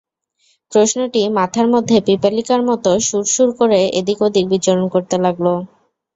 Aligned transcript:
প্রশ্নটি 0.71 1.21
মাথার 1.37 1.67
মধ্যে 1.73 1.95
পিপীলিকার 2.07 2.61
মতো 2.69 2.89
সুর 3.07 3.25
সুর 3.33 3.49
করে 3.59 3.79
এদিক-ওদিক 3.99 4.45
বিচরণ 4.53 4.85
করতে 4.93 5.15
লাগল। 5.25 5.45